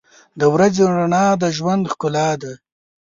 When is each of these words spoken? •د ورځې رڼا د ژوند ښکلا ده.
•د 0.39 0.41
ورځې 0.53 0.83
رڼا 0.95 1.25
د 1.41 1.43
ژوند 1.57 1.83
ښکلا 1.91 2.29
ده. 2.41 2.53